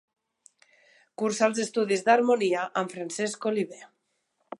[1.21, 3.83] Cursà els estudis d'harmonia amb Francesc Oliver.